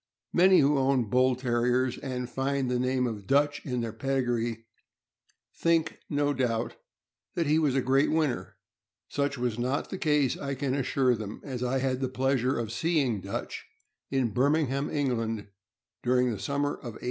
Many 0.33 0.61
who 0.61 0.79
own 0.79 1.11
Bull 1.11 1.35
Terriers, 1.35 1.95
and 1.99 2.27
find 2.27 2.71
the 2.71 2.79
name 2.79 3.05
of 3.05 3.27
Dutch 3.27 3.63
in 3.63 3.81
their 3.81 3.93
pedigree, 3.93 4.65
think, 5.55 5.99
no 6.09 6.33
doubt, 6.33 6.75
that 7.35 7.45
he 7.45 7.59
was 7.59 7.75
a 7.75 7.81
great 7.83 8.09
winner. 8.09 8.55
Such 9.09 9.37
was 9.37 9.59
not 9.59 9.91
the 9.91 9.99
case, 9.99 10.35
I 10.35 10.55
can 10.55 10.73
assure 10.73 11.13
them, 11.15 11.39
as 11.43 11.63
I 11.63 11.77
had 11.77 11.99
the 11.99 12.09
pleasure 12.09 12.57
of 12.57 12.71
seeing 12.71 13.21
Dutch 13.21 13.67
in 14.09 14.33
Birming 14.33 14.69
ham, 14.69 14.89
England, 14.89 15.49
during 16.01 16.31
the 16.31 16.39
summer 16.39 16.69
of 16.73 16.95
1887. 16.95 16.99